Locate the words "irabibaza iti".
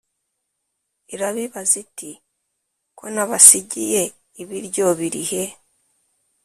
1.13-2.11